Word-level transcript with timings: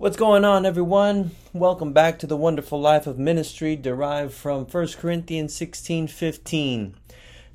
What's 0.00 0.16
going 0.16 0.46
on, 0.46 0.64
everyone? 0.64 1.32
Welcome 1.52 1.92
back 1.92 2.18
to 2.20 2.26
the 2.26 2.34
wonderful 2.34 2.80
life 2.80 3.06
of 3.06 3.18
ministry 3.18 3.76
derived 3.76 4.32
from 4.32 4.64
1 4.64 4.88
Corinthians 4.98 5.52
16 5.52 6.08
15. 6.08 6.94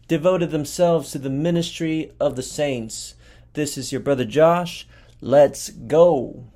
Devoted 0.08 0.52
themselves 0.52 1.10
to 1.10 1.18
the 1.18 1.32
ministry 1.32 2.12
of 2.20 2.36
the 2.36 2.44
saints. 2.44 3.16
This 3.54 3.80
is 3.80 3.92
your 3.92 4.00
brother 4.00 4.26
Josh. 4.26 4.88
Let's 5.22 5.72
go. 5.72 6.52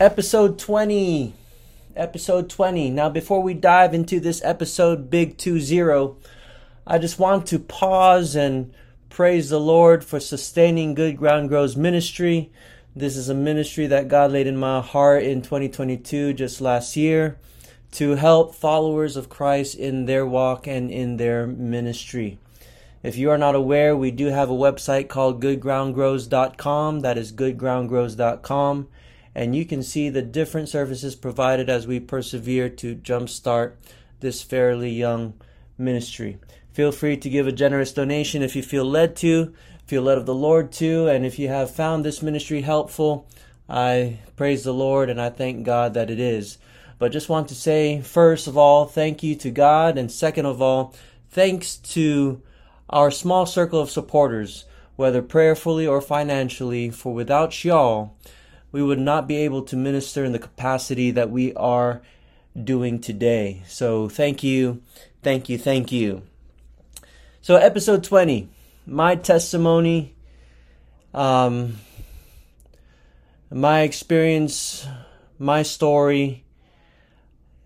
Episode 0.00 0.60
20. 0.60 1.34
Episode 1.96 2.48
20. 2.48 2.90
Now, 2.90 3.08
before 3.08 3.42
we 3.42 3.52
dive 3.52 3.92
into 3.92 4.20
this 4.20 4.40
episode, 4.44 5.10
Big 5.10 5.36
2 5.36 5.58
0, 5.58 6.16
I 6.86 6.98
just 6.98 7.18
want 7.18 7.46
to 7.48 7.58
pause 7.58 8.36
and 8.36 8.72
praise 9.10 9.50
the 9.50 9.58
Lord 9.58 10.04
for 10.04 10.20
sustaining 10.20 10.94
Good 10.94 11.16
Ground 11.16 11.48
Grows 11.48 11.76
ministry. 11.76 12.52
This 12.94 13.16
is 13.16 13.28
a 13.28 13.34
ministry 13.34 13.88
that 13.88 14.06
God 14.06 14.30
laid 14.30 14.46
in 14.46 14.56
my 14.56 14.80
heart 14.80 15.24
in 15.24 15.42
2022, 15.42 16.32
just 16.32 16.60
last 16.60 16.94
year, 16.94 17.36
to 17.90 18.10
help 18.10 18.54
followers 18.54 19.16
of 19.16 19.28
Christ 19.28 19.74
in 19.74 20.04
their 20.04 20.24
walk 20.24 20.68
and 20.68 20.92
in 20.92 21.16
their 21.16 21.44
ministry. 21.44 22.38
If 23.02 23.16
you 23.16 23.32
are 23.32 23.38
not 23.38 23.56
aware, 23.56 23.96
we 23.96 24.12
do 24.12 24.26
have 24.26 24.48
a 24.48 24.54
website 24.54 25.08
called 25.08 25.42
goodgroundgrows.com. 25.42 27.00
That 27.00 27.18
is 27.18 27.32
goodgroundgrows.com 27.32 28.86
and 29.38 29.54
you 29.54 29.64
can 29.64 29.84
see 29.84 30.08
the 30.08 30.20
different 30.20 30.68
services 30.68 31.14
provided 31.14 31.70
as 31.70 31.86
we 31.86 32.00
persevere 32.00 32.68
to 32.68 32.96
jumpstart 32.96 33.74
this 34.18 34.42
fairly 34.42 34.90
young 34.90 35.32
ministry. 35.78 36.38
Feel 36.72 36.90
free 36.90 37.16
to 37.16 37.30
give 37.30 37.46
a 37.46 37.52
generous 37.52 37.92
donation 37.92 38.42
if 38.42 38.56
you 38.56 38.64
feel 38.64 38.84
led 38.84 39.14
to, 39.14 39.54
feel 39.86 40.02
led 40.02 40.18
of 40.18 40.26
the 40.26 40.34
Lord 40.34 40.72
to, 40.72 41.06
and 41.06 41.24
if 41.24 41.38
you 41.38 41.46
have 41.46 41.70
found 41.70 42.04
this 42.04 42.20
ministry 42.20 42.62
helpful, 42.62 43.28
I 43.68 44.18
praise 44.34 44.64
the 44.64 44.74
Lord 44.74 45.08
and 45.08 45.20
I 45.20 45.30
thank 45.30 45.64
God 45.64 45.94
that 45.94 46.10
it 46.10 46.18
is. 46.18 46.58
But 46.98 47.12
just 47.12 47.28
want 47.28 47.46
to 47.50 47.54
say, 47.54 48.00
first 48.00 48.48
of 48.48 48.58
all, 48.58 48.86
thank 48.86 49.22
you 49.22 49.36
to 49.36 49.52
God, 49.52 49.96
and 49.96 50.10
second 50.10 50.46
of 50.46 50.60
all, 50.60 50.96
thanks 51.30 51.76
to 51.76 52.42
our 52.90 53.12
small 53.12 53.46
circle 53.46 53.80
of 53.80 53.88
supporters, 53.88 54.64
whether 54.96 55.22
prayerfully 55.22 55.86
or 55.86 56.00
financially, 56.00 56.90
for 56.90 57.14
without 57.14 57.64
y'all, 57.64 58.16
we 58.72 58.82
would 58.82 58.98
not 58.98 59.26
be 59.26 59.36
able 59.36 59.62
to 59.62 59.76
minister 59.76 60.24
in 60.24 60.32
the 60.32 60.38
capacity 60.38 61.10
that 61.10 61.30
we 61.30 61.54
are 61.54 62.02
doing 62.62 63.00
today. 63.00 63.62
So 63.66 64.08
thank 64.08 64.42
you, 64.42 64.82
thank 65.22 65.48
you, 65.48 65.58
thank 65.58 65.92
you. 65.92 66.22
So, 67.40 67.56
episode 67.56 68.04
20, 68.04 68.48
my 68.86 69.14
testimony, 69.14 70.14
um, 71.14 71.78
my 73.50 73.80
experience, 73.80 74.86
my 75.38 75.62
story, 75.62 76.44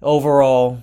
overall. 0.01 0.83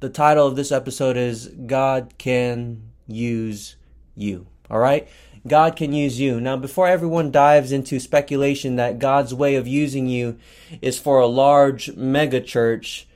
The 0.00 0.08
title 0.08 0.46
of 0.46 0.56
this 0.56 0.72
episode 0.72 1.16
is 1.16 1.48
God 1.48 2.14
Can 2.18 2.90
Use 3.06 3.76
You. 4.14 4.46
All 4.70 4.78
right? 4.78 5.08
God 5.46 5.76
can 5.76 5.92
use 5.92 6.20
you. 6.20 6.40
Now, 6.40 6.56
before 6.56 6.86
everyone 6.86 7.30
dives 7.30 7.72
into 7.72 7.98
speculation 7.98 8.76
that 8.76 8.98
God's 8.98 9.32
way 9.32 9.54
of 9.54 9.66
using 9.66 10.06
you 10.06 10.38
is 10.82 10.98
for 10.98 11.18
a 11.18 11.26
large 11.26 11.94
mega 11.96 12.40
church, 12.40 13.06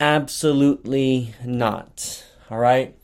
absolutely 0.00 1.34
not. 1.44 2.24
All 2.50 2.58
right? 2.58 2.96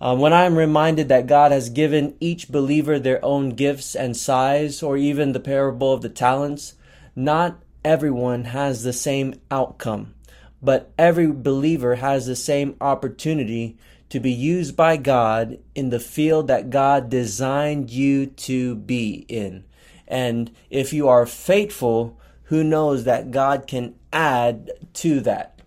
Uh, 0.00 0.16
when 0.16 0.32
I'm 0.32 0.56
reminded 0.56 1.08
that 1.08 1.26
God 1.26 1.50
has 1.50 1.70
given 1.70 2.14
each 2.20 2.48
believer 2.48 2.98
their 2.98 3.22
own 3.24 3.50
gifts 3.50 3.96
and 3.96 4.16
size, 4.16 4.82
or 4.82 4.96
even 4.96 5.32
the 5.32 5.40
parable 5.40 5.92
of 5.92 6.02
the 6.02 6.08
talents, 6.08 6.74
not 7.16 7.60
everyone 7.84 8.44
has 8.44 8.82
the 8.82 8.92
same 8.92 9.34
outcome, 9.50 10.14
but 10.62 10.92
every 10.96 11.26
believer 11.26 11.96
has 11.96 12.26
the 12.26 12.36
same 12.36 12.76
opportunity 12.80 13.76
to 14.08 14.20
be 14.20 14.32
used 14.32 14.76
by 14.76 14.96
God 14.96 15.58
in 15.74 15.90
the 15.90 16.00
field 16.00 16.46
that 16.48 16.70
God 16.70 17.10
designed 17.10 17.90
you 17.90 18.26
to 18.26 18.74
be 18.76 19.26
in. 19.28 19.64
And 20.06 20.50
if 20.70 20.92
you 20.92 21.08
are 21.08 21.26
faithful, 21.26 22.18
who 22.44 22.64
knows 22.64 23.04
that 23.04 23.30
God 23.30 23.66
can 23.66 23.94
add 24.12 24.70
to 24.94 25.20
that. 25.20 25.60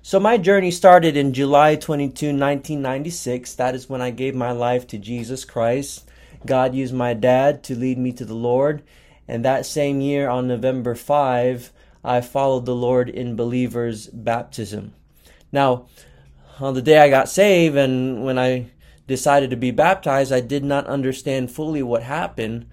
So 0.00 0.20
my 0.20 0.38
journey 0.38 0.70
started 0.70 1.16
in 1.16 1.32
July 1.32 1.74
22, 1.74 2.26
1996. 2.26 3.54
That 3.54 3.74
is 3.74 3.90
when 3.90 4.00
I 4.00 4.10
gave 4.10 4.36
my 4.36 4.52
life 4.52 4.86
to 4.88 4.98
Jesus 4.98 5.44
Christ. 5.44 6.08
God 6.46 6.76
used 6.76 6.94
my 6.94 7.12
dad 7.12 7.64
to 7.64 7.74
lead 7.74 7.98
me 7.98 8.12
to 8.12 8.24
the 8.24 8.34
Lord. 8.34 8.84
And 9.26 9.44
that 9.44 9.66
same 9.66 10.00
year, 10.00 10.28
on 10.28 10.46
November 10.46 10.94
5, 10.94 11.72
I 12.04 12.20
followed 12.20 12.66
the 12.66 12.76
Lord 12.76 13.08
in 13.08 13.34
believers' 13.34 14.06
baptism. 14.06 14.94
Now, 15.50 15.86
on 16.60 16.74
the 16.74 16.82
day 16.82 16.98
I 16.98 17.08
got 17.08 17.28
saved 17.28 17.76
and 17.76 18.24
when 18.24 18.38
I 18.38 18.70
decided 19.06 19.50
to 19.50 19.56
be 19.56 19.70
baptized, 19.70 20.32
I 20.32 20.40
did 20.40 20.64
not 20.64 20.86
understand 20.86 21.50
fully 21.50 21.82
what 21.82 22.02
happened. 22.02 22.66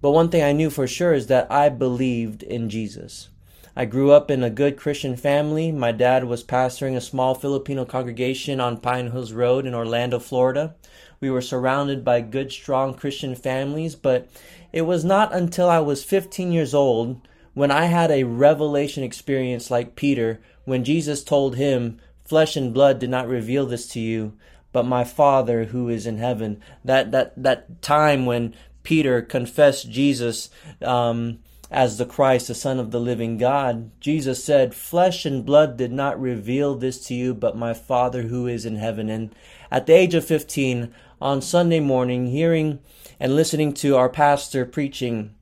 But 0.00 0.12
one 0.12 0.28
thing 0.28 0.42
I 0.42 0.52
knew 0.52 0.70
for 0.70 0.86
sure 0.86 1.14
is 1.14 1.26
that 1.28 1.50
I 1.50 1.68
believed 1.68 2.42
in 2.42 2.68
Jesus. 2.68 3.30
I 3.76 3.86
grew 3.86 4.12
up 4.12 4.30
in 4.30 4.44
a 4.44 4.50
good 4.50 4.76
Christian 4.76 5.16
family. 5.16 5.72
My 5.72 5.90
dad 5.90 6.24
was 6.24 6.44
pastoring 6.44 6.94
a 6.94 7.00
small 7.00 7.34
Filipino 7.34 7.84
congregation 7.84 8.60
on 8.60 8.76
Pine 8.76 9.10
Hills 9.10 9.32
Road 9.32 9.66
in 9.66 9.74
Orlando, 9.74 10.20
Florida. 10.20 10.74
We 11.20 11.30
were 11.30 11.40
surrounded 11.40 12.04
by 12.04 12.20
good, 12.20 12.52
strong 12.52 12.94
Christian 12.94 13.34
families, 13.34 13.96
but 13.96 14.28
it 14.72 14.82
was 14.82 15.04
not 15.04 15.34
until 15.34 15.68
I 15.68 15.80
was 15.80 16.04
15 16.04 16.52
years 16.52 16.72
old 16.72 17.26
when 17.54 17.70
I 17.70 17.86
had 17.86 18.10
a 18.10 18.24
revelation 18.24 19.02
experience 19.02 19.70
like 19.70 19.96
Peter 19.96 20.40
when 20.64 20.84
Jesus 20.84 21.24
told 21.24 21.56
him, 21.56 21.98
Flesh 22.24 22.56
and 22.56 22.72
blood 22.72 22.98
did 22.98 23.10
not 23.10 23.28
reveal 23.28 23.66
this 23.66 23.86
to 23.88 24.00
you, 24.00 24.32
but 24.72 24.86
my 24.86 25.04
Father 25.04 25.64
who 25.64 25.88
is 25.88 26.06
in 26.06 26.18
heaven. 26.18 26.60
That 26.84 27.12
that 27.12 27.32
that 27.42 27.82
time 27.82 28.26
when 28.26 28.54
Peter 28.82 29.22
confessed 29.22 29.90
Jesus 29.90 30.50
um, 30.82 31.38
as 31.70 31.98
the 31.98 32.06
Christ, 32.06 32.48
the 32.48 32.54
Son 32.54 32.78
of 32.78 32.90
the 32.90 33.00
living 33.00 33.36
God, 33.38 33.90
Jesus 34.00 34.42
said, 34.42 34.74
"Flesh 34.74 35.26
and 35.26 35.44
blood 35.44 35.76
did 35.76 35.92
not 35.92 36.20
reveal 36.20 36.74
this 36.74 37.04
to 37.06 37.14
you, 37.14 37.34
but 37.34 37.56
my 37.56 37.74
Father 37.74 38.22
who 38.22 38.46
is 38.46 38.64
in 38.64 38.76
heaven." 38.76 39.08
And 39.08 39.34
at 39.70 39.86
the 39.86 39.92
age 39.92 40.14
of 40.14 40.24
fifteen, 40.24 40.94
on 41.20 41.40
Sunday 41.42 41.80
morning, 41.80 42.28
hearing 42.28 42.80
and 43.20 43.36
listening 43.36 43.72
to 43.74 43.96
our 43.96 44.08
pastor 44.08 44.64
preaching, 44.66 45.34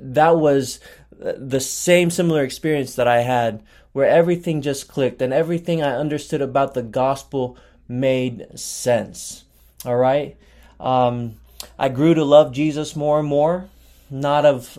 that 0.00 0.38
was 0.38 0.80
the 1.18 1.60
same 1.60 2.10
similar 2.10 2.42
experience 2.42 2.94
that 2.94 3.08
I 3.08 3.22
had 3.22 3.62
where 3.96 4.10
everything 4.10 4.60
just 4.60 4.88
clicked 4.88 5.22
and 5.22 5.32
everything 5.32 5.82
I 5.82 5.96
understood 5.96 6.42
about 6.42 6.74
the 6.74 6.82
gospel 6.82 7.56
made 7.88 8.46
sense. 8.54 9.44
All 9.86 9.96
right? 9.96 10.36
Um, 10.78 11.36
I 11.78 11.88
grew 11.88 12.12
to 12.12 12.22
love 12.22 12.52
Jesus 12.52 12.94
more 12.94 13.18
and 13.18 13.26
more, 13.26 13.70
not 14.10 14.44
of 14.44 14.78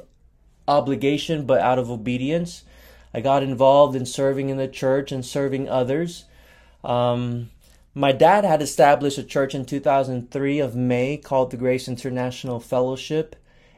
obligation, 0.68 1.48
but 1.48 1.62
out 1.62 1.80
of 1.80 1.90
obedience. 1.90 2.64
I 3.12 3.22
got 3.22 3.42
involved 3.42 3.96
in 3.96 4.06
serving 4.06 4.50
in 4.50 4.58
the 4.58 4.68
church 4.68 5.12
and 5.12 5.26
serving 5.26 5.68
others. 5.68 6.26
Um, 6.84 7.50
my 7.96 8.12
dad 8.12 8.46
had 8.46 8.62
established 8.62 9.18
a 9.18 9.24
church 9.24 9.56
in 9.56 9.66
2003 9.66 10.60
of 10.60 10.76
May 10.76 11.18
called 11.18 11.50
the 11.50 11.58
Grace 11.58 11.88
International 11.88 12.60
Fellowship. 12.60 13.36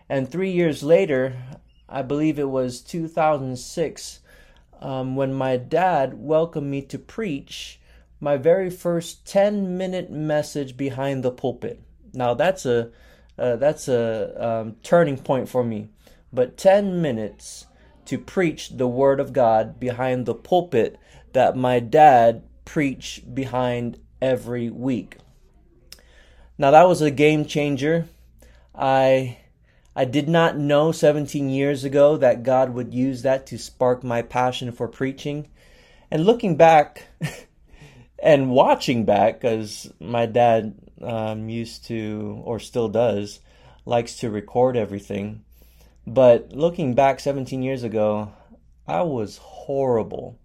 And 0.09 0.29
three 0.29 0.51
years 0.51 0.83
later, 0.83 1.37
I 1.87 2.01
believe 2.01 2.39
it 2.39 2.49
was 2.49 2.81
2006, 2.81 4.19
um, 4.79 5.15
when 5.15 5.33
my 5.33 5.57
dad 5.57 6.13
welcomed 6.15 6.69
me 6.69 6.81
to 6.83 6.97
preach 6.97 7.79
my 8.19 8.37
very 8.37 8.69
first 8.69 9.25
10 9.25 9.77
minute 9.77 10.09
message 10.11 10.75
behind 10.75 11.23
the 11.23 11.31
pulpit. 11.31 11.81
Now 12.13 12.33
that's 12.33 12.65
a 12.65 12.91
uh, 13.37 13.55
that's 13.55 13.87
a 13.87 14.45
um, 14.45 14.75
turning 14.83 15.17
point 15.17 15.47
for 15.47 15.63
me. 15.63 15.89
But 16.31 16.57
10 16.57 17.01
minutes 17.01 17.65
to 18.05 18.17
preach 18.17 18.69
the 18.69 18.87
word 18.87 19.19
of 19.19 19.33
God 19.33 19.79
behind 19.79 20.25
the 20.25 20.35
pulpit 20.35 20.97
that 21.33 21.55
my 21.55 21.79
dad 21.79 22.43
preached 22.65 23.33
behind 23.33 23.99
every 24.21 24.69
week. 24.69 25.17
Now 26.57 26.71
that 26.71 26.87
was 26.87 27.01
a 27.01 27.11
game 27.11 27.45
changer. 27.45 28.07
I 28.75 29.37
I 29.99 30.05
did 30.05 30.29
not 30.29 30.57
know 30.57 30.93
17 30.93 31.49
years 31.49 31.83
ago 31.83 32.15
that 32.15 32.43
God 32.43 32.69
would 32.69 32.93
use 32.93 33.23
that 33.23 33.45
to 33.47 33.57
spark 33.57 34.01
my 34.01 34.21
passion 34.21 34.71
for 34.71 34.87
preaching. 34.87 35.49
And 36.09 36.25
looking 36.25 36.55
back 36.55 37.07
and 38.23 38.49
watching 38.49 39.03
back, 39.03 39.41
because 39.41 39.91
my 39.99 40.25
dad 40.25 40.73
um, 41.01 41.49
used 41.49 41.83
to, 41.87 42.41
or 42.45 42.61
still 42.61 42.87
does, 42.87 43.41
likes 43.85 44.15
to 44.19 44.29
record 44.29 44.77
everything. 44.77 45.43
But 46.07 46.53
looking 46.53 46.95
back 46.95 47.19
17 47.19 47.61
years 47.61 47.83
ago, 47.83 48.31
I 48.87 49.01
was 49.01 49.35
horrible. 49.35 50.39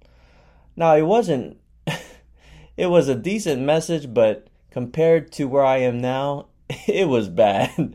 Now, 0.75 0.97
it 0.97 1.07
wasn't, 1.07 1.59
it 2.77 2.87
was 2.87 3.07
a 3.07 3.15
decent 3.15 3.63
message, 3.63 4.13
but 4.13 4.49
compared 4.73 5.31
to 5.35 5.45
where 5.45 5.65
I 5.65 5.77
am 5.77 6.01
now, 6.01 6.49
it 6.89 7.07
was 7.07 7.29
bad. 7.29 7.95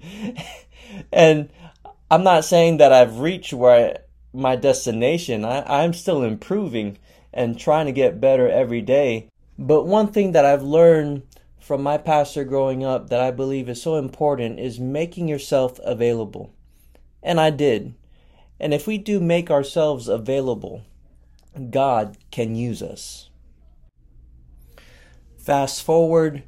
And 1.12 1.50
I'm 2.12 2.24
not 2.24 2.46
saying 2.46 2.78
that 2.78 2.92
I've 2.92 3.20
reached 3.20 3.54
where 3.54 3.90
I, 3.90 3.98
my 4.34 4.56
destination. 4.56 5.46
I, 5.46 5.84
I'm 5.84 5.94
still 5.94 6.24
improving 6.24 6.98
and 7.34 7.60
trying 7.60 7.86
to 7.86 7.92
get 7.92 8.22
better 8.22 8.50
every 8.50 8.82
day. 8.82 9.30
But 9.58 9.86
one 9.86 10.08
thing 10.08 10.32
that 10.32 10.46
I've 10.46 10.64
learned 10.64 11.24
from 11.60 11.84
my 11.84 11.98
pastor 11.98 12.44
growing 12.44 12.84
up 12.84 13.10
that 13.10 13.20
I 13.22 13.32
believe 13.32 13.70
is 13.70 13.82
so 13.82 13.96
important 13.96 14.60
is 14.60 14.80
making 14.80 15.28
yourself 15.28 15.80
available. 15.84 16.52
And 17.22 17.40
I 17.40 17.52
did. 17.52 17.94
And 18.60 18.74
if 18.74 18.88
we 18.88 18.98
do 18.98 19.20
make 19.20 19.52
ourselves 19.52 20.08
available, 20.08 20.84
God 21.70 22.18
can 22.32 22.56
use 22.56 22.82
us. 22.82 23.30
Fast 25.38 25.84
forward 25.84 26.44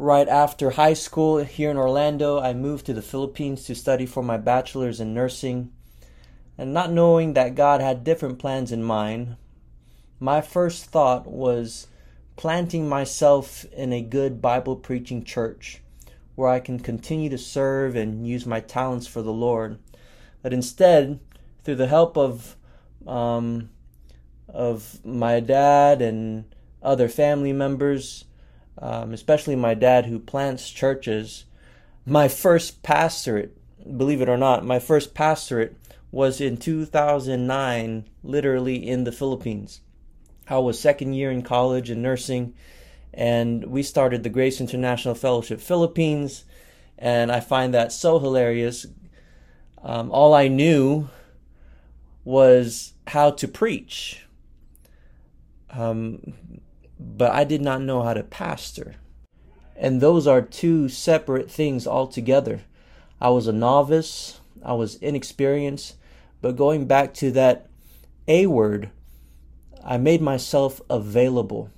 right 0.00 0.28
after 0.28 0.70
high 0.70 0.94
school 0.94 1.36
here 1.44 1.70
in 1.70 1.76
Orlando, 1.76 2.40
I 2.40 2.54
moved 2.54 2.86
to 2.86 2.94
the 2.94 3.02
Philippines 3.02 3.64
to 3.64 3.74
study 3.74 4.06
for 4.06 4.22
my 4.22 4.38
bachelor's 4.38 4.98
in 4.98 5.12
nursing. 5.12 5.72
And 6.56 6.72
not 6.72 6.90
knowing 6.90 7.34
that 7.34 7.54
God 7.54 7.82
had 7.82 8.02
different 8.02 8.38
plans 8.38 8.72
in 8.72 8.82
mind, 8.82 9.36
my 10.18 10.40
first 10.40 10.86
thought 10.86 11.26
was 11.26 11.86
planting 12.36 12.88
myself 12.88 13.66
in 13.74 13.92
a 13.92 14.00
good 14.00 14.40
Bible 14.40 14.74
preaching 14.74 15.22
church 15.22 15.82
where 16.34 16.48
I 16.48 16.60
can 16.60 16.80
continue 16.80 17.28
to 17.28 17.36
serve 17.36 17.94
and 17.94 18.26
use 18.26 18.46
my 18.46 18.60
talents 18.60 19.06
for 19.06 19.20
the 19.20 19.34
Lord. 19.34 19.78
But 20.42 20.54
instead, 20.54 21.20
through 21.62 21.76
the 21.76 21.88
help 21.88 22.16
of 22.16 22.56
um, 23.06 23.68
of 24.48 25.04
my 25.04 25.40
dad 25.40 26.00
and 26.00 26.46
other 26.82 27.08
family 27.08 27.52
members, 27.52 28.24
um, 28.80 29.12
especially 29.12 29.56
my 29.56 29.74
dad 29.74 30.06
who 30.06 30.18
plants 30.18 30.70
churches, 30.70 31.44
my 32.06 32.28
first 32.28 32.82
pastorate, 32.82 33.56
believe 33.96 34.20
it 34.20 34.28
or 34.28 34.38
not, 34.38 34.64
my 34.64 34.78
first 34.78 35.14
pastorate 35.14 35.76
was 36.10 36.40
in 36.40 36.56
2009, 36.56 38.04
literally 38.22 38.88
in 38.88 39.04
the 39.04 39.12
Philippines. 39.12 39.80
I 40.48 40.58
was 40.58 40.80
second 40.80 41.12
year 41.12 41.30
in 41.30 41.42
college 41.42 41.90
in 41.90 42.02
nursing, 42.02 42.54
and 43.14 43.64
we 43.64 43.82
started 43.82 44.22
the 44.22 44.28
Grace 44.28 44.60
International 44.60 45.14
Fellowship 45.14 45.60
Philippines, 45.60 46.44
and 46.98 47.30
I 47.30 47.40
find 47.40 47.72
that 47.74 47.92
so 47.92 48.18
hilarious. 48.18 48.86
Um, 49.82 50.10
all 50.10 50.34
I 50.34 50.48
knew 50.48 51.08
was 52.24 52.94
how 53.06 53.30
to 53.30 53.46
preach, 53.46 54.26
um, 55.70 56.34
but 57.00 57.32
I 57.32 57.44
did 57.44 57.62
not 57.62 57.80
know 57.80 58.02
how 58.02 58.14
to 58.14 58.22
pastor. 58.22 58.96
And 59.74 60.00
those 60.00 60.26
are 60.26 60.42
two 60.42 60.88
separate 60.88 61.50
things 61.50 61.86
altogether. 61.86 62.60
I 63.20 63.30
was 63.30 63.46
a 63.46 63.52
novice, 63.52 64.40
I 64.62 64.74
was 64.74 64.96
inexperienced, 64.96 65.96
but 66.42 66.56
going 66.56 66.86
back 66.86 67.14
to 67.14 67.30
that 67.32 67.66
A 68.28 68.46
word, 68.46 68.90
I 69.82 69.96
made 69.96 70.20
myself 70.20 70.80
available. 70.90 71.70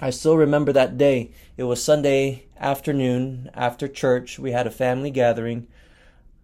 I 0.00 0.10
still 0.10 0.36
remember 0.36 0.72
that 0.72 0.98
day. 0.98 1.32
It 1.56 1.64
was 1.64 1.82
Sunday 1.82 2.44
afternoon 2.58 3.50
after 3.54 3.88
church. 3.88 4.38
We 4.38 4.52
had 4.52 4.66
a 4.66 4.70
family 4.70 5.10
gathering. 5.10 5.66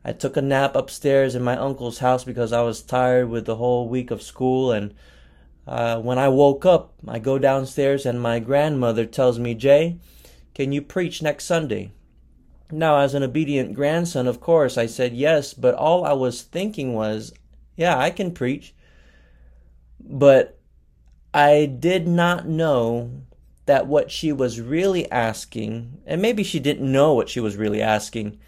I 0.04 0.12
took 0.12 0.36
a 0.36 0.42
nap 0.42 0.74
upstairs 0.74 1.34
in 1.34 1.42
my 1.42 1.56
uncle's 1.56 1.98
house 1.98 2.24
because 2.24 2.52
I 2.52 2.62
was 2.62 2.82
tired 2.82 3.28
with 3.28 3.44
the 3.44 3.56
whole 3.56 3.88
week 3.88 4.10
of 4.10 4.22
school. 4.22 4.72
And 4.72 4.94
uh, 5.66 6.00
when 6.00 6.18
I 6.18 6.28
woke 6.28 6.66
up, 6.66 6.94
I 7.06 7.18
go 7.18 7.38
downstairs 7.38 8.04
and 8.04 8.20
my 8.20 8.40
grandmother 8.40 9.06
tells 9.06 9.38
me, 9.38 9.54
Jay, 9.54 9.98
can 10.54 10.72
you 10.72 10.82
preach 10.82 11.22
next 11.22 11.44
Sunday? 11.44 11.92
Now, 12.70 12.98
as 12.98 13.14
an 13.14 13.22
obedient 13.22 13.74
grandson, 13.74 14.26
of 14.26 14.40
course, 14.40 14.78
I 14.78 14.86
said 14.86 15.14
yes, 15.14 15.54
but 15.54 15.74
all 15.74 16.04
I 16.04 16.14
was 16.14 16.42
thinking 16.42 16.94
was, 16.94 17.32
yeah, 17.76 17.98
I 17.98 18.10
can 18.10 18.32
preach. 18.32 18.74
But 20.00 20.58
I 21.34 21.66
did 21.66 22.08
not 22.08 22.46
know 22.46 23.22
that 23.66 23.86
what 23.86 24.10
she 24.10 24.32
was 24.32 24.60
really 24.60 25.10
asking, 25.10 25.98
and 26.06 26.20
maybe 26.20 26.42
she 26.42 26.58
didn't 26.58 26.90
know 26.90 27.14
what 27.14 27.28
she 27.28 27.40
was 27.40 27.56
really 27.56 27.80
asking, 27.80 28.38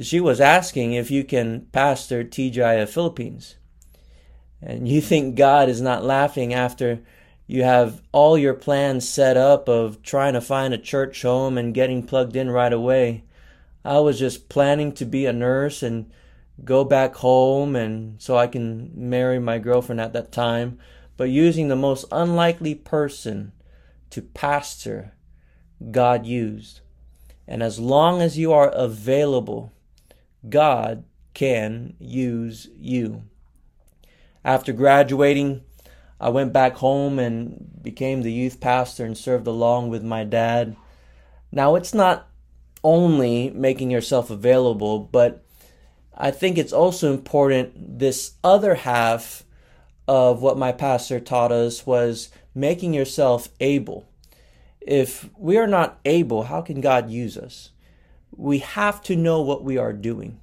she 0.00 0.20
was 0.20 0.40
asking 0.40 0.92
if 0.92 1.10
you 1.10 1.24
can 1.24 1.66
pastor 1.72 2.24
TGI 2.24 2.82
of 2.82 2.90
Philippines. 2.90 3.56
And 4.62 4.88
you 4.88 5.00
think 5.00 5.36
God 5.36 5.68
is 5.68 5.80
not 5.80 6.04
laughing 6.04 6.52
after 6.52 7.00
you 7.46 7.64
have 7.64 8.00
all 8.12 8.38
your 8.38 8.54
plans 8.54 9.08
set 9.08 9.36
up 9.36 9.68
of 9.68 10.02
trying 10.02 10.34
to 10.34 10.40
find 10.40 10.72
a 10.72 10.78
church 10.78 11.22
home 11.22 11.58
and 11.58 11.74
getting 11.74 12.02
plugged 12.02 12.36
in 12.36 12.50
right 12.50 12.72
away. 12.72 13.24
I 13.84 13.98
was 14.00 14.18
just 14.18 14.48
planning 14.48 14.92
to 14.92 15.04
be 15.04 15.26
a 15.26 15.32
nurse 15.32 15.82
and 15.82 16.10
go 16.64 16.84
back 16.84 17.16
home 17.16 17.74
and 17.74 18.20
so 18.20 18.36
I 18.36 18.46
can 18.46 18.92
marry 18.94 19.38
my 19.38 19.58
girlfriend 19.58 20.00
at 20.00 20.12
that 20.12 20.30
time 20.30 20.78
but 21.20 21.28
using 21.28 21.68
the 21.68 21.76
most 21.76 22.06
unlikely 22.10 22.74
person 22.74 23.52
to 24.08 24.22
pastor 24.22 25.12
God 25.90 26.24
used. 26.24 26.80
And 27.46 27.62
as 27.62 27.78
long 27.78 28.22
as 28.22 28.38
you 28.38 28.54
are 28.54 28.70
available, 28.70 29.70
God 30.48 31.04
can 31.34 31.92
use 31.98 32.68
you. 32.74 33.24
After 34.44 34.72
graduating, 34.72 35.62
I 36.20 36.30
went 36.30 36.52
back 36.52 36.74
home 36.74 37.18
and 37.18 37.70
became 37.82 38.22
the 38.22 38.32
youth 38.32 38.60
pastor 38.60 39.04
and 39.04 39.16
served 39.16 39.46
along 39.46 39.88
with 39.90 40.02
my 40.02 40.24
dad. 40.24 40.76
Now, 41.52 41.74
it's 41.74 41.94
not 41.94 42.28
only 42.82 43.50
making 43.50 43.90
yourself 43.90 44.30
available, 44.30 44.98
but 44.98 45.44
I 46.16 46.30
think 46.30 46.58
it's 46.58 46.72
also 46.72 47.12
important 47.12 47.98
this 47.98 48.32
other 48.44 48.74
half 48.74 49.44
of 50.06 50.42
what 50.42 50.58
my 50.58 50.72
pastor 50.72 51.20
taught 51.20 51.52
us 51.52 51.86
was 51.86 52.30
making 52.54 52.94
yourself 52.94 53.48
able. 53.60 54.06
If 54.80 55.28
we 55.36 55.56
are 55.56 55.66
not 55.66 56.00
able, 56.04 56.44
how 56.44 56.62
can 56.62 56.80
God 56.80 57.10
use 57.10 57.36
us? 57.36 57.70
We 58.34 58.58
have 58.58 59.02
to 59.02 59.16
know 59.16 59.40
what 59.40 59.64
we 59.64 59.78
are 59.78 59.92
doing. 59.92 60.40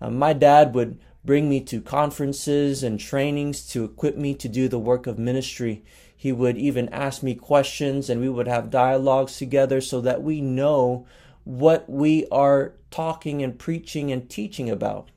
Uh, 0.00 0.10
my 0.10 0.32
dad 0.32 0.74
would 0.74 0.98
bring 1.24 1.48
me 1.48 1.60
to 1.60 1.80
conferences 1.80 2.82
and 2.82 2.98
trainings 2.98 3.66
to 3.68 3.84
equip 3.84 4.16
me 4.16 4.34
to 4.34 4.48
do 4.48 4.68
the 4.68 4.78
work 4.78 5.06
of 5.06 5.18
ministry. 5.18 5.84
He 6.16 6.32
would 6.32 6.56
even 6.56 6.88
ask 6.88 7.22
me 7.22 7.34
questions 7.34 8.08
and 8.08 8.20
we 8.20 8.28
would 8.28 8.48
have 8.48 8.70
dialogues 8.70 9.36
together 9.36 9.80
so 9.80 10.00
that 10.00 10.22
we 10.22 10.40
know 10.40 11.06
what 11.44 11.88
we 11.88 12.26
are 12.30 12.74
talking 12.90 13.42
and 13.42 13.58
preaching 13.58 14.10
and 14.12 14.28
teaching 14.28 14.68
about. 14.68 15.10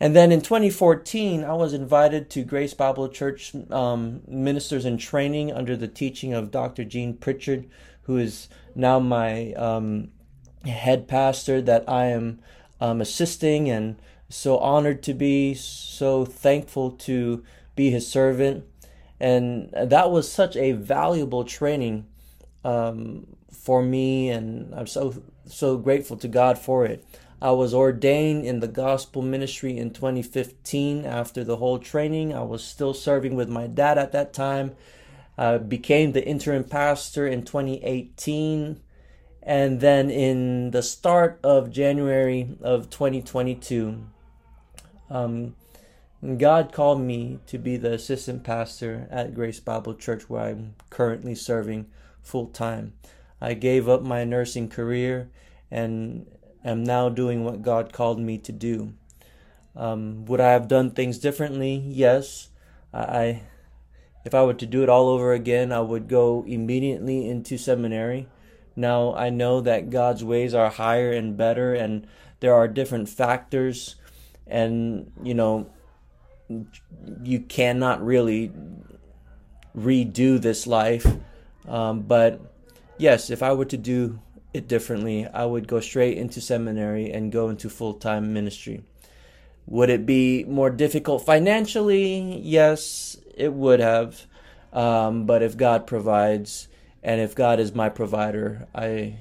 And 0.00 0.14
then 0.14 0.32
in 0.32 0.40
2014, 0.40 1.44
I 1.44 1.54
was 1.54 1.72
invited 1.72 2.28
to 2.30 2.42
Grace 2.44 2.74
Bible 2.74 3.08
Church 3.08 3.54
um, 3.70 4.22
Ministers 4.26 4.84
in 4.84 4.98
Training 4.98 5.52
under 5.52 5.76
the 5.76 5.88
teaching 5.88 6.34
of 6.34 6.50
Dr. 6.50 6.84
Gene 6.84 7.14
Pritchard, 7.14 7.68
who 8.02 8.18
is 8.18 8.48
now 8.74 8.98
my 8.98 9.52
um, 9.54 10.10
head 10.66 11.08
pastor 11.08 11.62
that 11.62 11.88
I 11.88 12.06
am 12.06 12.40
um, 12.80 13.00
assisting 13.00 13.70
and 13.70 13.96
so 14.34 14.58
honored 14.58 15.02
to 15.04 15.14
be, 15.14 15.54
so 15.54 16.24
thankful 16.24 16.90
to 16.90 17.44
be 17.76 17.90
his 17.90 18.06
servant. 18.06 18.64
And 19.20 19.70
that 19.72 20.10
was 20.10 20.30
such 20.30 20.56
a 20.56 20.72
valuable 20.72 21.44
training 21.44 22.06
um, 22.64 23.26
for 23.52 23.82
me, 23.82 24.28
and 24.30 24.74
I'm 24.74 24.86
so 24.86 25.22
so 25.46 25.76
grateful 25.76 26.16
to 26.16 26.28
God 26.28 26.58
for 26.58 26.84
it. 26.84 27.04
I 27.40 27.50
was 27.50 27.74
ordained 27.74 28.46
in 28.46 28.60
the 28.60 28.68
gospel 28.68 29.20
ministry 29.22 29.76
in 29.76 29.90
2015 29.90 31.04
after 31.04 31.44
the 31.44 31.56
whole 31.56 31.78
training. 31.78 32.34
I 32.34 32.42
was 32.42 32.64
still 32.64 32.94
serving 32.94 33.36
with 33.36 33.48
my 33.48 33.66
dad 33.66 33.98
at 33.98 34.12
that 34.12 34.32
time. 34.32 34.74
I 35.36 35.58
became 35.58 36.12
the 36.12 36.26
interim 36.26 36.64
pastor 36.64 37.26
in 37.26 37.44
2018. 37.44 38.80
And 39.42 39.80
then 39.80 40.10
in 40.10 40.70
the 40.70 40.82
start 40.82 41.38
of 41.44 41.70
January 41.70 42.56
of 42.62 42.88
2022, 42.88 44.06
um, 45.10 45.54
God 46.38 46.72
called 46.72 47.00
me 47.00 47.38
to 47.46 47.58
be 47.58 47.76
the 47.76 47.92
assistant 47.92 48.44
pastor 48.44 49.06
at 49.10 49.34
Grace 49.34 49.60
Bible 49.60 49.94
Church, 49.94 50.30
where 50.30 50.42
I'm 50.42 50.74
currently 50.90 51.34
serving 51.34 51.86
full 52.22 52.46
time. 52.46 52.94
I 53.40 53.54
gave 53.54 53.88
up 53.88 54.02
my 54.02 54.24
nursing 54.24 54.68
career 54.68 55.28
and 55.70 56.26
am 56.64 56.82
now 56.82 57.10
doing 57.10 57.44
what 57.44 57.62
God 57.62 57.92
called 57.92 58.18
me 58.18 58.38
to 58.38 58.52
do. 58.52 58.94
Um, 59.76 60.24
would 60.24 60.40
I 60.40 60.52
have 60.52 60.68
done 60.68 60.90
things 60.90 61.18
differently? 61.18 61.82
Yes. 61.86 62.48
I, 62.92 63.42
if 64.24 64.34
I 64.34 64.44
were 64.44 64.54
to 64.54 64.66
do 64.66 64.82
it 64.82 64.88
all 64.88 65.08
over 65.08 65.32
again, 65.32 65.72
I 65.72 65.80
would 65.80 66.08
go 66.08 66.44
immediately 66.46 67.28
into 67.28 67.58
seminary. 67.58 68.28
Now 68.76 69.14
I 69.14 69.30
know 69.30 69.60
that 69.60 69.90
God's 69.90 70.24
ways 70.24 70.54
are 70.54 70.70
higher 70.70 71.12
and 71.12 71.36
better, 71.36 71.74
and 71.74 72.06
there 72.40 72.54
are 72.54 72.66
different 72.66 73.08
factors 73.08 73.96
and 74.46 75.10
you 75.22 75.34
know 75.34 75.70
you 77.22 77.40
cannot 77.40 78.04
really 78.04 78.52
redo 79.76 80.40
this 80.40 80.66
life. 80.66 81.06
Um, 81.66 82.02
but 82.02 82.40
yes, 82.98 83.30
if 83.30 83.42
I 83.42 83.52
were 83.52 83.64
to 83.66 83.76
do 83.76 84.20
it 84.52 84.68
differently, 84.68 85.26
I 85.26 85.44
would 85.44 85.66
go 85.66 85.80
straight 85.80 86.18
into 86.18 86.40
seminary 86.40 87.10
and 87.10 87.32
go 87.32 87.48
into 87.48 87.68
full 87.68 87.94
time 87.94 88.32
ministry. 88.32 88.84
Would 89.66 89.90
it 89.90 90.04
be 90.04 90.44
more 90.44 90.70
difficult 90.70 91.24
financially? 91.24 92.38
Yes, 92.40 93.16
it 93.34 93.52
would 93.52 93.80
have. 93.80 94.26
Um, 94.72 95.24
but 95.24 95.42
if 95.42 95.56
God 95.56 95.86
provides, 95.86 96.68
and 97.02 97.20
if 97.20 97.34
God 97.34 97.60
is 97.60 97.74
my 97.74 97.88
provider, 97.88 98.66
I 98.74 99.16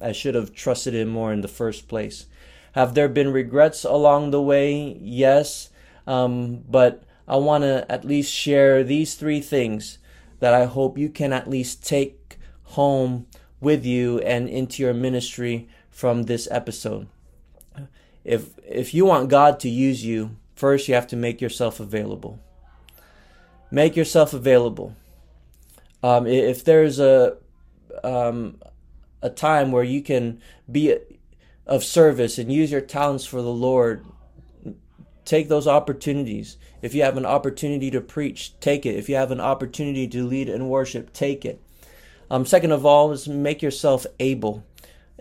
I 0.00 0.12
should 0.12 0.34
have 0.34 0.54
trusted 0.54 0.94
Him 0.94 1.08
more 1.08 1.32
in 1.32 1.40
the 1.40 1.48
first 1.48 1.88
place. 1.88 2.26
Have 2.74 2.94
there 2.94 3.08
been 3.08 3.32
regrets 3.32 3.84
along 3.84 4.32
the 4.32 4.42
way? 4.42 4.98
Yes, 5.00 5.70
um, 6.08 6.64
but 6.68 7.04
I 7.28 7.36
want 7.36 7.62
to 7.62 7.86
at 7.90 8.04
least 8.04 8.32
share 8.32 8.82
these 8.82 9.14
three 9.14 9.40
things 9.40 9.98
that 10.40 10.52
I 10.52 10.64
hope 10.64 10.98
you 10.98 11.08
can 11.08 11.32
at 11.32 11.48
least 11.48 11.86
take 11.86 12.36
home 12.64 13.26
with 13.60 13.86
you 13.86 14.18
and 14.18 14.48
into 14.48 14.82
your 14.82 14.92
ministry 14.92 15.68
from 15.88 16.24
this 16.24 16.48
episode. 16.50 17.06
If 18.24 18.50
if 18.66 18.92
you 18.92 19.04
want 19.04 19.28
God 19.28 19.60
to 19.60 19.68
use 19.68 20.04
you, 20.04 20.36
first 20.56 20.88
you 20.88 20.94
have 20.94 21.06
to 21.08 21.16
make 21.16 21.40
yourself 21.40 21.78
available. 21.78 22.40
Make 23.70 23.94
yourself 23.94 24.34
available. 24.34 24.96
Um, 26.02 26.26
if 26.26 26.64
there's 26.64 26.98
a 26.98 27.36
um, 28.02 28.60
a 29.22 29.30
time 29.30 29.70
where 29.70 29.84
you 29.84 30.02
can 30.02 30.40
be 30.70 30.96
of 31.66 31.84
service 31.84 32.38
and 32.38 32.52
use 32.52 32.70
your 32.70 32.80
talents 32.80 33.24
for 33.24 33.40
the 33.40 33.52
Lord, 33.52 34.04
take 35.24 35.48
those 35.48 35.66
opportunities. 35.66 36.56
If 36.82 36.94
you 36.94 37.02
have 37.02 37.16
an 37.16 37.26
opportunity 37.26 37.90
to 37.90 38.00
preach, 38.00 38.58
take 38.60 38.84
it. 38.84 38.96
If 38.96 39.08
you 39.08 39.16
have 39.16 39.30
an 39.30 39.40
opportunity 39.40 40.06
to 40.08 40.26
lead 40.26 40.48
in 40.48 40.68
worship, 40.68 41.12
take 41.12 41.44
it. 41.44 41.62
Um, 42.30 42.44
second 42.44 42.72
of 42.72 42.84
all, 42.84 43.12
is 43.12 43.28
make 43.28 43.62
yourself 43.62 44.06
able. 44.18 44.64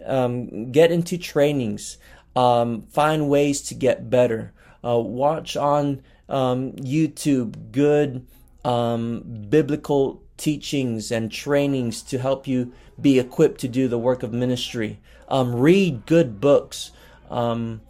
Um, 0.05 0.71
get 0.71 0.91
into 0.91 1.17
trainings. 1.17 1.97
Um, 2.35 2.83
find 2.87 3.29
ways 3.29 3.61
to 3.63 3.75
get 3.75 4.09
better. 4.09 4.53
Uh, 4.83 4.99
watch 4.99 5.55
on 5.55 6.01
um, 6.27 6.73
YouTube 6.73 7.71
good 7.71 8.25
um, 8.65 9.45
biblical 9.49 10.22
teachings 10.37 11.11
and 11.11 11.31
trainings 11.31 12.01
to 12.03 12.17
help 12.17 12.47
you 12.47 12.73
be 12.99 13.19
equipped 13.19 13.61
to 13.61 13.67
do 13.67 13.87
the 13.87 13.97
work 13.97 14.23
of 14.23 14.33
ministry. 14.33 14.99
Um, 15.27 15.55
read 15.55 16.05
good 16.05 16.39
books, 16.39 16.91
um, 17.29 17.81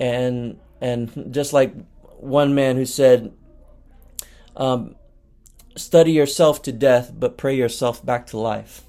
and 0.00 0.58
and 0.80 1.32
just 1.32 1.52
like 1.52 1.74
one 2.18 2.54
man 2.54 2.76
who 2.76 2.84
said, 2.84 3.32
um, 4.56 4.96
"Study 5.76 6.12
yourself 6.12 6.62
to 6.62 6.72
death, 6.72 7.12
but 7.16 7.38
pray 7.38 7.56
yourself 7.56 8.04
back 8.04 8.26
to 8.28 8.38
life." 8.38 8.82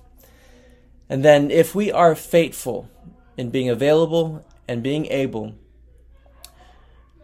And 1.10 1.24
then, 1.24 1.52
if 1.52 1.74
we 1.74 1.92
are 1.92 2.16
faithful 2.16 2.90
in 3.38 3.50
being 3.50 3.70
available 3.70 4.46
and 4.68 4.84
being 4.84 5.06
able, 5.06 5.56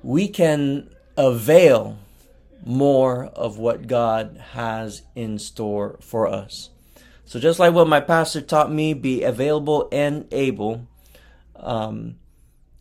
we 0.01 0.27
can 0.27 0.89
avail 1.17 1.97
more 2.65 3.25
of 3.25 3.57
what 3.57 3.87
God 3.87 4.41
has 4.51 5.03
in 5.15 5.37
store 5.39 5.97
for 6.01 6.27
us. 6.27 6.69
So, 7.25 7.39
just 7.39 7.59
like 7.59 7.73
what 7.73 7.87
my 7.87 7.99
pastor 7.99 8.41
taught 8.41 8.71
me, 8.71 8.93
be 8.93 9.23
available 9.23 9.87
and 9.91 10.27
able, 10.31 10.87
um, 11.55 12.15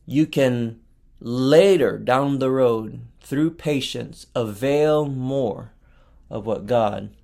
you 0.07 0.27
can 0.27 0.81
later 1.21 1.99
down 1.99 2.39
the 2.39 2.51
road, 2.51 3.01
through 3.21 3.53
patience, 3.53 4.27
avail 4.35 5.07
more 5.07 5.73
of 6.29 6.45
what 6.45 6.67
God 6.67 7.15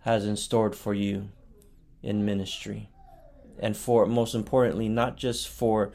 has 0.00 0.26
in 0.26 0.36
store 0.36 0.72
for 0.72 0.92
you 0.92 1.30
in 2.02 2.24
ministry. 2.24 2.90
And 3.58 3.76
for, 3.76 4.06
most 4.06 4.34
importantly, 4.34 4.88
not 4.88 5.16
just 5.16 5.48
for 5.48 5.92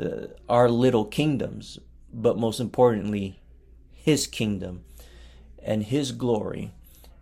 uh, 0.00 0.28
our 0.48 0.68
little 0.68 1.04
kingdoms, 1.04 1.78
but 2.12 2.38
most 2.38 2.60
importantly, 2.60 3.40
His 3.92 4.26
kingdom 4.26 4.84
and 5.62 5.84
His 5.84 6.12
glory 6.12 6.72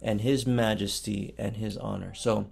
and 0.03 0.21
His 0.21 0.47
majesty 0.47 1.35
and 1.39 1.57
His 1.57 1.77
honor. 1.77 2.15
So, 2.15 2.47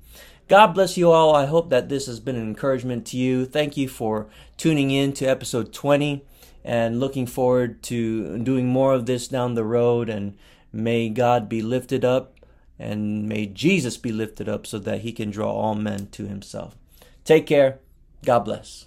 God 0.47 0.69
bless 0.69 0.99
you 0.99 1.11
all. 1.11 1.35
I 1.35 1.47
hope 1.47 1.71
that 1.71 1.89
this 1.89 2.07
has 2.07 2.21
been 2.21 2.37
an 2.37 2.43
encouragement 2.43 3.07
to 3.07 3.17
you. 3.17 3.47
Thank 3.47 3.77
you 3.77 3.89
for 3.89 4.27
tuning 4.59 4.91
in 4.91 5.15
to 5.15 5.25
episode 5.25 5.73
20 5.73 6.23
and 6.63 7.01
looking 7.01 7.27
forward 7.27 7.83
to 7.85 8.39
doing 8.39 8.67
more 8.67 8.93
of 8.93 9.07
this 9.07 9.27
down 9.27 9.55
the 9.55 9.65
road. 9.65 10.11
And 10.11 10.37
may 10.73 11.09
God 11.09 11.49
be 11.49 11.63
lifted 11.63 12.05
up 12.05 12.35
and 12.79 13.27
may 13.29 13.47
Jesus 13.47 13.97
be 13.97 14.13
lifted 14.13 14.49
up 14.49 14.67
so 14.67 14.79
that 14.81 15.01
He 15.01 15.13
can 15.13 15.31
draw 15.31 15.51
all 15.51 15.75
men 15.75 16.09
to 16.09 16.27
Himself. 16.27 16.77
Take 17.25 17.47
care. 17.47 17.79
God 18.25 18.41
bless. 18.41 18.87